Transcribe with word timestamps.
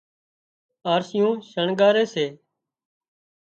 آرشيون 0.93 1.35
شڻڳاري 1.49 2.03
سي 2.13 2.25